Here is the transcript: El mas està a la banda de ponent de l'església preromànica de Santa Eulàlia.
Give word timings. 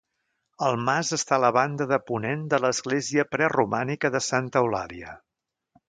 El 0.67 0.77
mas 0.85 1.11
està 1.17 1.35
a 1.37 1.39
la 1.43 1.51
banda 1.59 1.87
de 1.93 2.01
ponent 2.09 2.47
de 2.55 2.61
l'església 2.65 3.29
preromànica 3.37 4.13
de 4.17 4.27
Santa 4.33 4.65
Eulàlia. 4.67 5.17